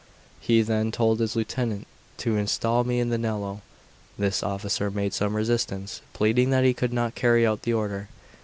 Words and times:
He 0.39 0.63
then 0.63 0.91
told 0.91 1.19
his 1.19 1.35
lieutenant 1.35 1.85
to 2.17 2.35
install 2.35 2.83
me 2.83 2.99
in 2.99 3.09
the 3.11 3.19
Nello. 3.19 3.61
This 4.17 4.41
officer 4.41 4.89
made 4.89 5.13
some 5.13 5.35
resistance, 5.35 6.01
pleading 6.13 6.49
that 6.49 6.63
he 6.65 6.73
could 6.73 6.91
not 6.91 7.13
carry 7.13 7.45
out 7.45 7.61
the 7.61 7.73
order. 7.73 8.09